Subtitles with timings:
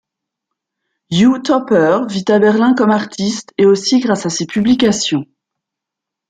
[1.11, 5.25] Uwe Topper vit à Berlin comme artiste et aussi grâce à ses publications.